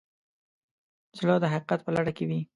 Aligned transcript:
زړه 1.19 1.35
د 1.41 1.45
حقیقت 1.53 1.79
په 1.83 1.91
لټه 1.95 2.11
کې 2.17 2.25
وي. 2.29 2.39